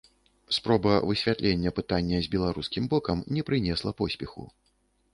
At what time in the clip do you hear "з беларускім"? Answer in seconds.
2.23-2.91